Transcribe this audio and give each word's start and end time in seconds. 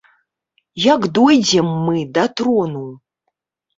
Як 0.85 1.01
дойдзем 1.19 1.69
мы 1.89 1.97
да 2.19 2.23
трону! 2.41 2.85